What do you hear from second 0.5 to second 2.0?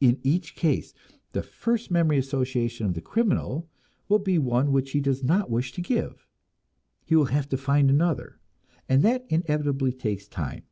case the first